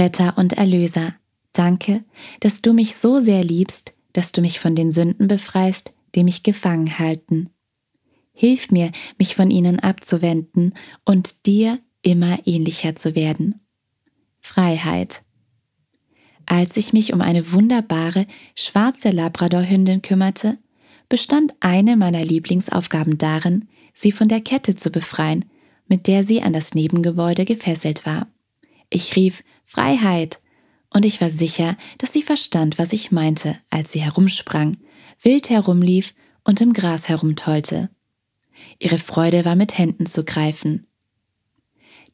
Retter 0.00 0.38
und 0.38 0.54
Erlöser, 0.54 1.14
danke, 1.52 2.02
dass 2.40 2.62
du 2.62 2.72
mich 2.72 2.96
so 2.96 3.20
sehr 3.20 3.44
liebst, 3.44 3.92
dass 4.14 4.32
du 4.32 4.40
mich 4.40 4.58
von 4.58 4.74
den 4.74 4.92
Sünden 4.92 5.28
befreist, 5.28 5.92
die 6.14 6.24
mich 6.24 6.42
gefangen 6.42 6.98
halten. 6.98 7.50
Hilf 8.32 8.70
mir, 8.70 8.92
mich 9.18 9.36
von 9.36 9.50
ihnen 9.50 9.78
abzuwenden 9.78 10.72
und 11.04 11.44
dir 11.44 11.80
immer 12.00 12.38
ähnlicher 12.46 12.96
zu 12.96 13.14
werden. 13.14 13.60
Freiheit. 14.38 15.20
Als 16.46 16.78
ich 16.78 16.94
mich 16.94 17.12
um 17.12 17.20
eine 17.20 17.52
wunderbare 17.52 18.26
schwarze 18.54 19.10
Labradorhündin 19.10 20.00
kümmerte, 20.00 20.56
bestand 21.10 21.52
eine 21.60 21.98
meiner 21.98 22.24
Lieblingsaufgaben 22.24 23.18
darin, 23.18 23.68
sie 23.92 24.12
von 24.12 24.28
der 24.28 24.40
Kette 24.40 24.76
zu 24.76 24.88
befreien, 24.88 25.44
mit 25.88 26.06
der 26.06 26.24
sie 26.24 26.40
an 26.40 26.54
das 26.54 26.72
Nebengebäude 26.72 27.44
gefesselt 27.44 28.06
war. 28.06 28.28
Ich 28.90 29.16
rief 29.16 29.42
Freiheit, 29.64 30.40
und 30.92 31.04
ich 31.04 31.20
war 31.20 31.30
sicher, 31.30 31.76
dass 31.98 32.12
sie 32.12 32.22
verstand, 32.22 32.78
was 32.78 32.92
ich 32.92 33.12
meinte, 33.12 33.56
als 33.70 33.92
sie 33.92 34.00
herumsprang, 34.00 34.76
wild 35.22 35.48
herumlief 35.48 36.14
und 36.42 36.60
im 36.60 36.72
Gras 36.72 37.08
herumtollte. 37.08 37.90
Ihre 38.80 38.98
Freude 38.98 39.44
war 39.44 39.54
mit 39.54 39.78
Händen 39.78 40.06
zu 40.06 40.24
greifen. 40.24 40.86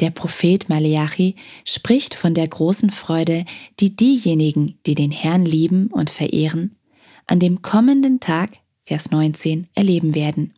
Der 0.00 0.10
Prophet 0.10 0.68
Maleachi 0.68 1.36
spricht 1.64 2.14
von 2.14 2.34
der 2.34 2.48
großen 2.48 2.90
Freude, 2.90 3.44
die 3.78 3.94
diejenigen, 3.94 4.78
die 4.86 4.96
den 4.96 5.12
Herrn 5.12 5.44
lieben 5.44 5.86
und 5.86 6.10
verehren, 6.10 6.76
an 7.26 7.38
dem 7.38 7.62
kommenden 7.62 8.18
Tag, 8.18 8.58
Vers 8.84 9.12
19, 9.12 9.68
erleben 9.74 10.16
werden. 10.16 10.54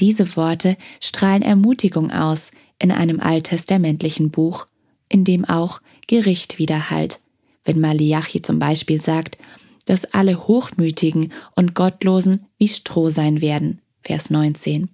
Diese 0.00 0.36
Worte 0.36 0.76
strahlen 1.00 1.42
Ermutigung 1.42 2.10
aus 2.10 2.50
in 2.78 2.90
einem 2.90 3.20
alttestamentlichen 3.20 4.30
Buch, 4.30 4.66
in 5.08 5.24
dem 5.24 5.44
auch 5.44 5.80
Gericht 6.06 6.58
widerhallt, 6.58 7.20
wenn 7.64 7.80
Maleachi 7.80 8.42
zum 8.42 8.58
Beispiel 8.58 9.00
sagt, 9.00 9.38
dass 9.86 10.04
alle 10.06 10.46
Hochmütigen 10.46 11.32
und 11.54 11.74
Gottlosen 11.74 12.46
wie 12.58 12.68
Stroh 12.68 13.10
sein 13.10 13.40
werden. 13.40 13.80
Vers 14.02 14.30
19. 14.30 14.88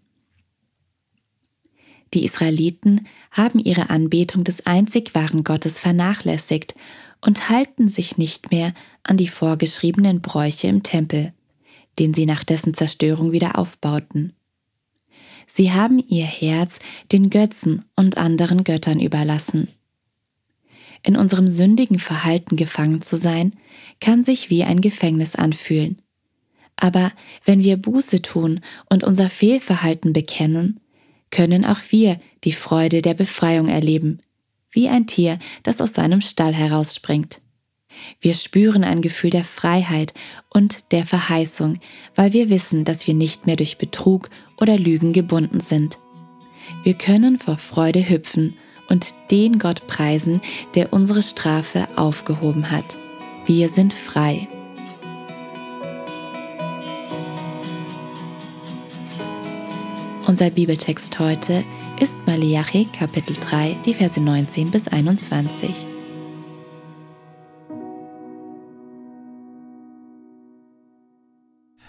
Die 2.13 2.25
Israeliten 2.25 3.07
haben 3.31 3.61
ihre 3.61 3.91
Anbetung 3.91 4.43
des 4.43 4.67
einzig 4.67 5.15
wahren 5.15 5.45
Gottes 5.45 5.79
vernachlässigt 5.79 6.75
und 7.21 7.49
halten 7.49 7.87
sich 7.87 8.19
nicht 8.19 8.51
mehr 8.51 8.75
an 9.05 9.17
die 9.17 9.29
vorgeschriebenen 9.29 10.21
Bräuche 10.21 10.67
im 10.67 10.83
Tempel, 10.83 11.33
den 11.99 12.15
sie 12.15 12.27
nach 12.27 12.43
dessen 12.43 12.75
Zerstörung 12.75 13.31
wieder 13.33 13.59
aufbauten. 13.59 14.33
Sie 15.47 15.73
haben 15.73 15.99
ihr 16.09 16.25
Herz 16.25 16.79
den 17.13 17.31
Götzen 17.31 17.85
und 17.97 18.19
anderen 18.19 18.65
Göttern 18.65 19.01
überlassen. 19.01 19.69
In 21.03 21.17
unserem 21.17 21.49
sündigen 21.49 21.99
Verhalten 21.99 22.57
gefangen 22.57 23.03
zu 23.03 23.17
sein, 23.17 23.55
kann 24.01 24.23
sich 24.23 24.51
wie 24.51 24.65
ein 24.65 24.81
Gefängnis 24.81 25.35
anfühlen. 25.35 26.03
Aber 26.77 27.13
wenn 27.45 27.63
wir 27.63 27.77
Buße 27.77 28.23
tun 28.23 28.61
und 28.89 29.05
unser 29.05 29.31
Fehlverhalten 29.31 30.13
bekennen, 30.13 30.81
können 31.31 31.65
auch 31.65 31.81
wir 31.91 32.21
die 32.45 32.53
Freude 32.53 33.03
der 33.03 33.15
Befreiung 33.15 33.69
erleben, 33.69 34.21
wie 34.71 34.89
ein 34.89 35.07
Tier, 35.07 35.39
das 35.63 35.81
aus 35.81 35.95
seinem 35.95 36.21
Stall 36.21 36.55
herausspringt. 36.55 37.41
Wir 38.21 38.35
spüren 38.35 38.85
ein 38.85 39.03
Gefühl 39.03 39.31
der 39.31 39.45
Freiheit 39.45 40.15
und 40.49 40.93
der 40.93 41.05
Verheißung, 41.05 41.79
weil 42.15 42.33
wir 42.33 42.49
wissen, 42.51 42.85
dass 42.85 43.07
wir 43.07 43.15
nicht 43.15 43.47
mehr 43.47 43.57
durch 43.57 43.79
Betrug 43.79 44.31
oder 44.61 44.79
Lügen 44.79 45.13
gebunden 45.13 45.61
sind. 45.61 45.99
Wir 46.85 46.95
können 46.95 47.39
vor 47.39 47.59
Freude 47.59 48.09
hüpfen 48.09 48.55
und 48.91 49.15
den 49.31 49.59
Gott 49.59 49.87
preisen, 49.87 50.43
der 50.75 50.93
unsere 50.93 51.23
Strafe 51.23 51.89
aufgehoben 51.97 52.71
hat. 52.71 52.99
Wir 53.47 53.71
sind 53.71 53.95
frei. 53.95 54.47
Unser 60.27 60.51
Bibeltext 60.51 61.19
heute 61.19 61.65
ist 61.99 62.15
Malachi 62.27 62.87
Kapitel 62.87 63.35
3, 63.35 63.77
die 63.85 63.95
Verse 63.95 64.21
19 64.21 64.71
bis 64.71 64.87
21. 64.87 65.87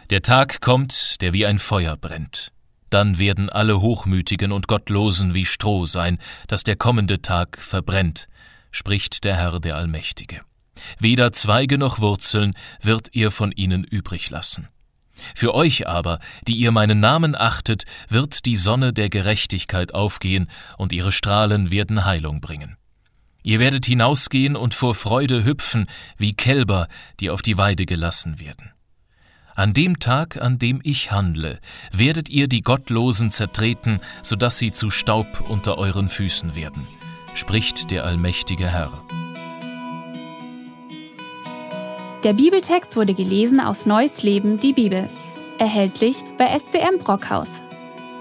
Der 0.10 0.22
Tag 0.22 0.60
kommt, 0.60 1.22
der 1.22 1.34
wie 1.34 1.46
ein 1.46 1.60
Feuer 1.60 1.96
brennt. 1.96 2.52
Dann 2.92 3.18
werden 3.18 3.50
alle 3.50 3.82
Hochmütigen 3.82 4.52
und 4.52 4.68
Gottlosen 4.68 5.34
wie 5.34 5.46
Stroh 5.46 5.86
sein, 5.86 6.20
das 6.48 6.64
der 6.64 6.76
kommende 6.76 7.22
Tag 7.22 7.58
verbrennt, 7.58 8.28
spricht 8.70 9.24
der 9.24 9.38
Herr 9.38 9.60
der 9.60 9.78
Allmächtige. 9.78 10.42
Weder 11.00 11.32
Zweige 11.32 11.78
noch 11.78 12.00
Wurzeln 12.00 12.54
wird 12.82 13.08
ihr 13.14 13.32
von 13.32 13.54
ihnen 13.54 13.86
übrig 13.86 14.30
lassen. 14.30 14.68
Für 15.36 15.56
euch 15.56 15.88
aber, 15.88 16.20
die 16.48 16.56
ihr 16.56 16.72
meinen 16.72 17.00
Namen 17.00 17.36
achtet, 17.36 17.84
wird 18.10 18.46
die 18.46 18.58
Sonne 18.58 18.92
der 18.92 19.10
Gerechtigkeit 19.10 19.94
aufgehen, 19.94 20.50
und 20.78 20.92
ihre 20.92 21.14
Strahlen 21.14 21.72
werden 21.72 22.04
Heilung 22.04 22.42
bringen. 22.42 22.76
Ihr 23.44 23.60
werdet 23.60 23.86
hinausgehen 23.86 24.56
und 24.58 24.74
vor 24.74 24.96
Freude 24.96 25.46
hüpfen, 25.46 25.88
wie 26.18 26.34
Kälber, 26.34 26.88
die 27.20 27.30
auf 27.30 27.42
die 27.42 27.58
Weide 27.58 27.86
gelassen 27.86 28.40
werden. 28.40 28.72
An 29.56 29.74
dem 29.74 30.00
Tag, 30.00 30.42
an 30.42 30.60
dem 30.60 30.80
ich 30.84 31.12
handle, 31.12 31.60
werdet 31.92 32.30
ihr 32.30 32.48
die 32.48 32.62
Gottlosen 32.62 33.32
zertreten, 33.32 34.00
so 34.22 34.36
dass 34.36 34.58
sie 34.58 34.72
zu 34.72 34.90
Staub 34.90 35.50
unter 35.50 35.78
euren 35.78 36.10
Füßen 36.10 36.56
werden, 36.56 36.88
spricht 37.34 37.92
der 37.92 38.06
allmächtige 38.06 38.68
Herr. 38.68 38.92
Der 42.24 42.34
Bibeltext 42.34 42.96
wurde 42.96 43.14
gelesen 43.14 43.60
aus 43.60 43.86
Neues 43.86 44.24
Leben, 44.24 44.60
die 44.60 44.74
Bibel. 44.74 45.10
Erhältlich 45.58 46.24
bei 46.38 46.58
SCM 46.58 47.00
Brockhaus. 47.00 47.50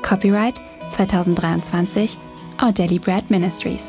Copyright 0.02 0.60
2023 0.88 2.16
Our 2.62 2.72
Daily 2.72 2.98
Bread 2.98 3.30
Ministries. 3.30 3.84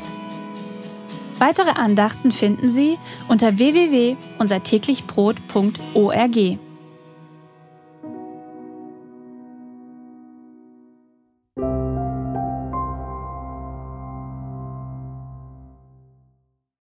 Weitere 1.38 1.70
Andachten 1.70 2.30
finden 2.30 2.70
Sie 2.70 2.98
unter 3.28 3.58
www.unsertäglichbrot.org. 3.58 6.58